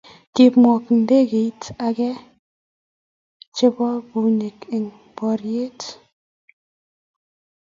[0.35, 2.23] Komwok ndegeinik aeng'
[3.55, 5.81] chebo bunik eng' poryet.